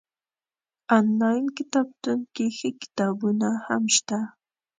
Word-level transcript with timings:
انلاين 0.97 1.45
کتابتون 1.57 2.19
کي 2.35 2.45
ښه 2.57 2.69
کتابونه 2.81 3.49
هم 3.65 3.83
شته 3.95 4.19